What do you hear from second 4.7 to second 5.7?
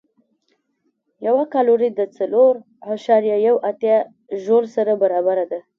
سره برابره ده.